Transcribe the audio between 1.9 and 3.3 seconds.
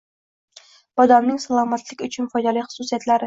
uchun foydali xususiyatlari